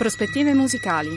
[0.00, 1.14] Prospettive musicali.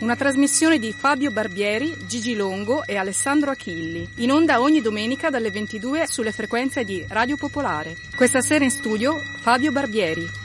[0.00, 5.52] Una trasmissione di Fabio Barbieri, Gigi Longo e Alessandro Achilli, in onda ogni domenica dalle
[5.52, 7.94] 22 sulle frequenze di Radio Popolare.
[8.16, 10.43] Questa sera in studio Fabio Barbieri.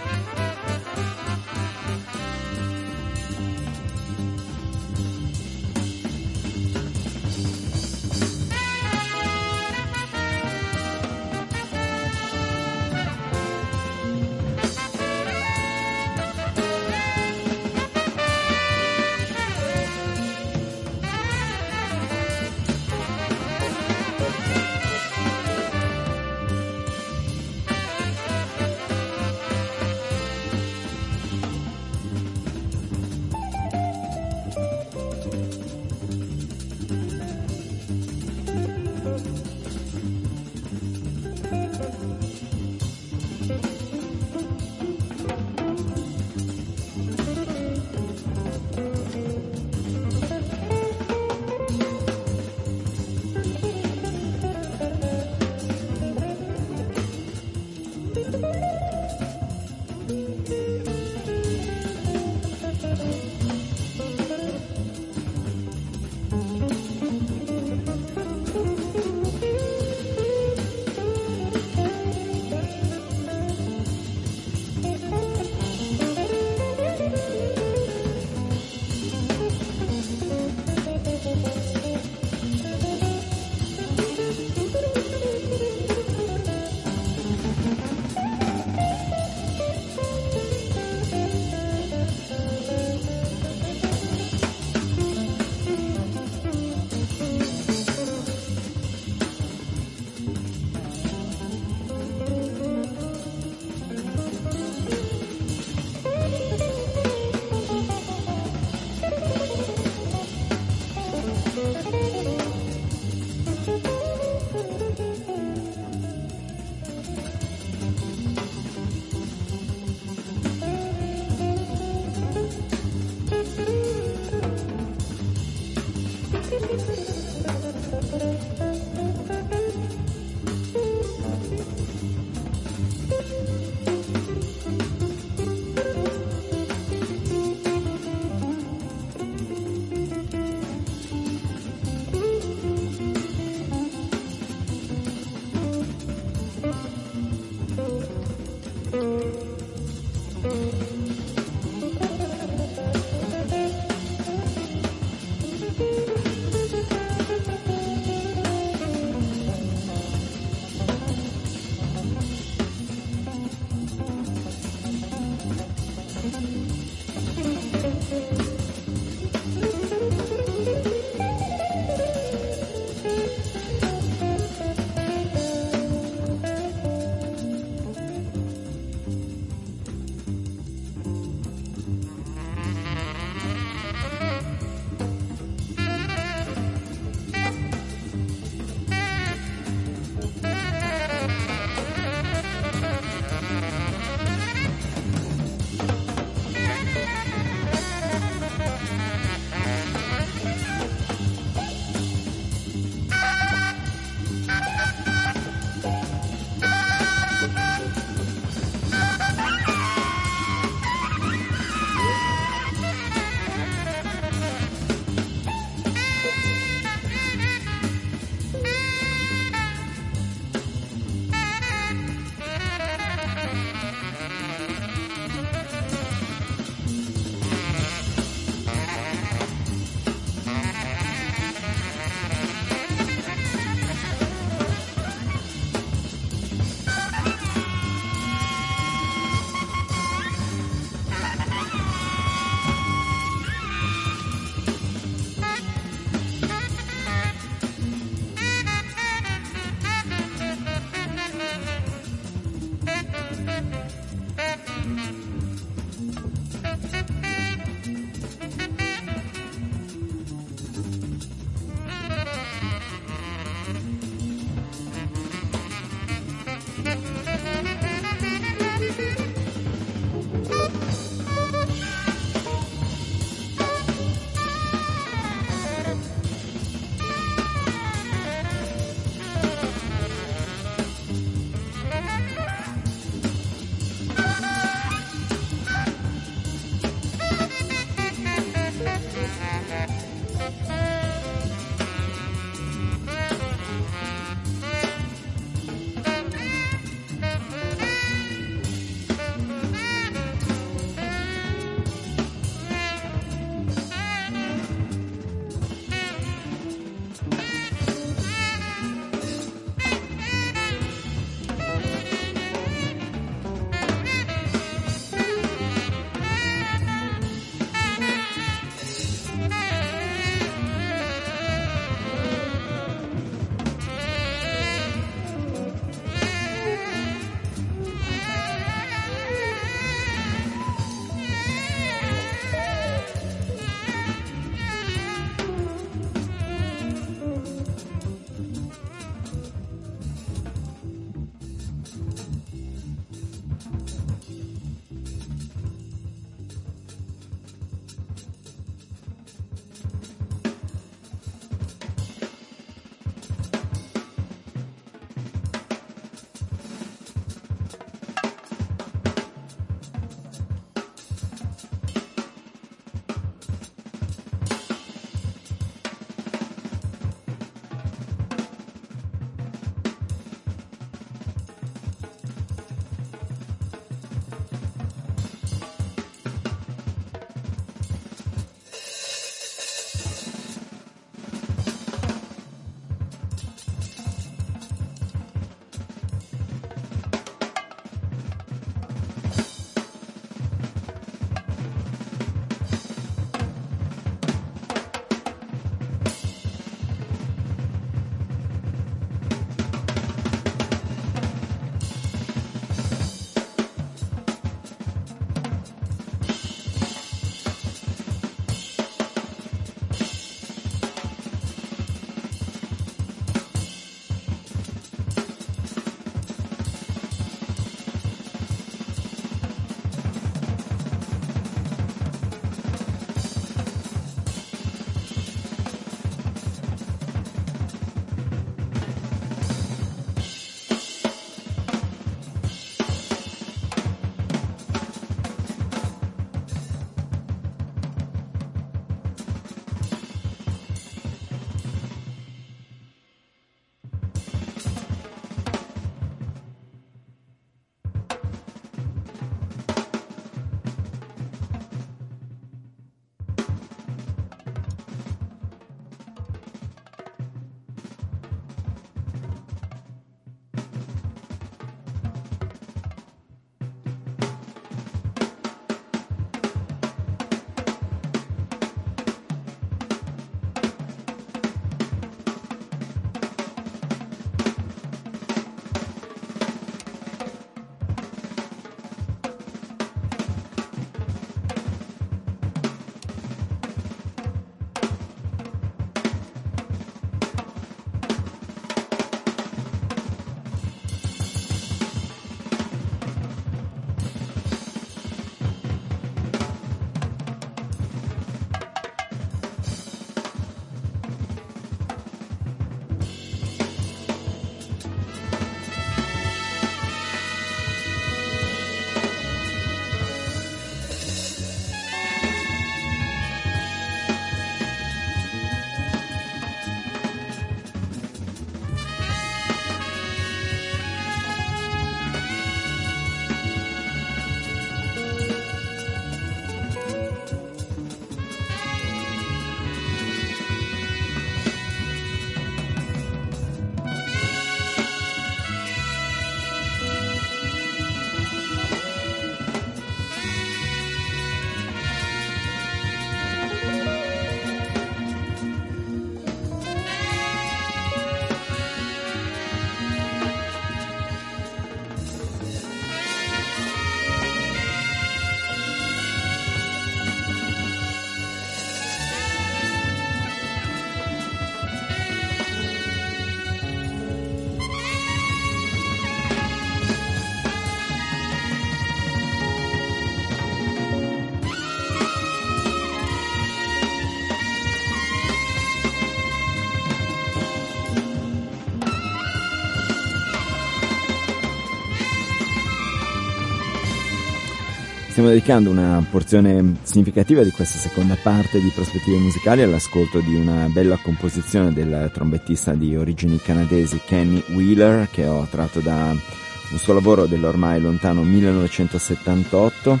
[585.22, 590.66] Stiamo dedicando una porzione significativa di questa seconda parte di prospettive musicali all'ascolto di una
[590.68, 596.92] bella composizione del trombettista di origini canadesi Kenny Wheeler che ho tratto da un suo
[596.92, 600.00] lavoro dell'ormai lontano 1978.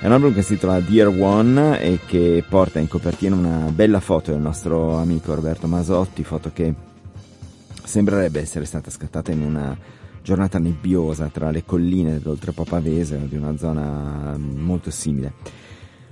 [0.00, 4.00] È un album che si intitola Dear One e che porta in copertina una bella
[4.00, 6.74] foto del nostro amico Roberto Masotti, foto che
[7.84, 9.78] sembrerebbe essere stata scattata in una
[10.26, 15.34] giornata nebbiosa tra le colline dell'Oltrepo di una zona molto simile.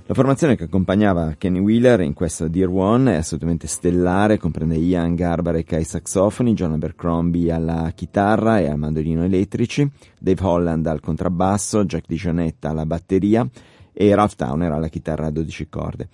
[0.06, 5.16] La formazione che accompagnava Kenny Wheeler in questo Dear One è assolutamente stellare, comprende Ian
[5.16, 11.84] Garbarek ai saxofoni, John Abercrombie alla chitarra e al mandolino elettrici, Dave Holland al contrabbasso,
[11.84, 13.44] Jack DiGionetta alla batteria
[13.92, 16.08] e Ralph Towner alla chitarra a 12 corde.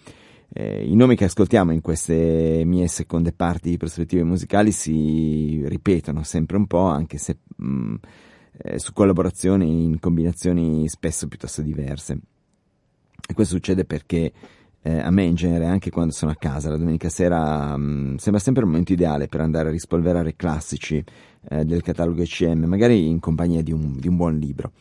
[0.53, 6.25] Eh, I nomi che ascoltiamo in queste mie seconde parti di prospettive musicali si ripetono
[6.25, 7.95] sempre un po', anche se mh, mm,
[8.59, 12.19] eh, su collaborazioni in combinazioni spesso piuttosto diverse.
[13.29, 14.33] E questo succede perché
[14.83, 18.15] eh, a me in genere, anche quando sono a casa la domenica sera, mh, mm,
[18.17, 21.03] sembra sempre il momento ideale per andare a rispolverare classici
[21.49, 24.73] eh, del catalogo ECM, magari in compagnia di un, di un buon libro.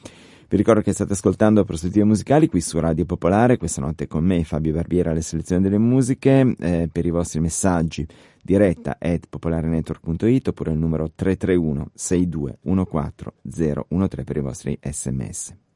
[0.50, 4.44] Vi ricordo che state ascoltando Prospettive Musicali qui su Radio Popolare, questa notte con me
[4.44, 8.04] Fabio Barbiera alle selezioni delle musiche, eh, per i vostri messaggi
[8.42, 15.69] diretta at popolarenetwork.it oppure il numero 331 6214 013 per i vostri sms.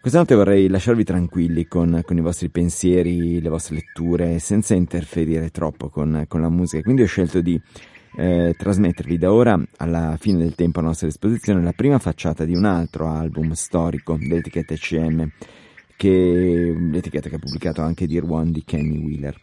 [0.00, 5.50] Questa notte vorrei lasciarvi tranquilli con, con, i vostri pensieri, le vostre letture, senza interferire
[5.50, 6.84] troppo con, con la musica.
[6.84, 7.60] Quindi ho scelto di
[8.16, 12.54] eh, trasmettervi da ora alla fine del tempo a nostra disposizione la prima facciata di
[12.54, 15.28] un altro album storico dell'etichetta ECM,
[15.96, 19.36] che, l'etichetta che ha pubblicato anche Dear One di Kenny Wheeler.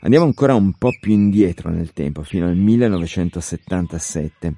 [0.00, 4.54] Andiamo ancora un po' più indietro nel tempo, fino al 1977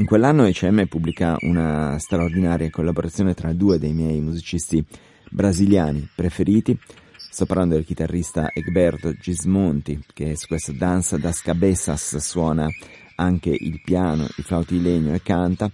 [0.00, 4.84] in quell'anno ECM pubblica una straordinaria collaborazione tra due dei miei musicisti
[5.28, 6.78] brasiliani preferiti.
[7.16, 12.68] Sto parlando del chitarrista Egberto Gismonti, che su questo Danza das Cabezas suona
[13.16, 15.68] anche il piano, i flauti di legno e canta,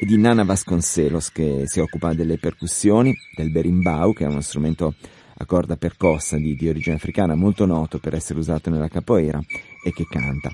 [0.00, 4.94] e di Nana Vasconcelos, che si occupa delle percussioni, del berimbau, che è uno strumento
[5.36, 9.40] a corda percossa di, di origine africana molto noto per essere usato nella capoeira,
[9.84, 10.50] e che canta.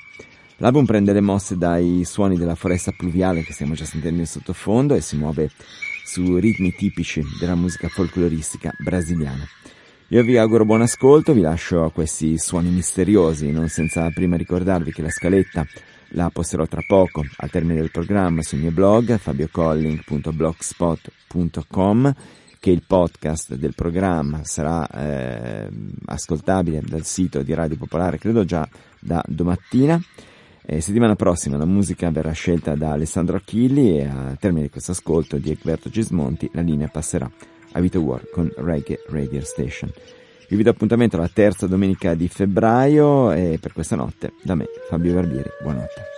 [0.59, 4.95] L'album prende le mosse dai suoni della foresta pluviale che stiamo già sentendo in sottofondo
[4.95, 5.51] e si muove
[6.05, 9.45] su ritmi tipici della musica folcloristica brasiliana.
[10.09, 14.93] Io vi auguro buon ascolto, vi lascio a questi suoni misteriosi, non senza prima ricordarvi
[14.93, 15.67] che la scaletta
[16.11, 22.14] la posterò tra poco al termine del programma sul mio blog fabiocolling.blogspot.com
[22.61, 25.69] che il podcast del programma sarà eh,
[26.07, 28.69] ascoltabile dal sito di Radio Popolare credo già
[29.01, 30.01] da domattina
[30.66, 34.92] e settimana prossima la musica verrà scelta da Alessandro Achilli e a termine di questo
[34.92, 37.31] ascolto di Egberto Gismonti la linea passerà
[37.72, 39.92] a Vito War con Reggae Radio Station.
[40.48, 45.14] Vi do appuntamento alla terza domenica di febbraio e per questa notte da me Fabio
[45.14, 46.13] Barbieri, buonanotte.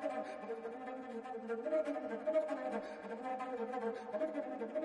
[0.00, 0.26] Thank
[4.74, 4.79] you.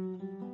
[0.00, 0.49] うん。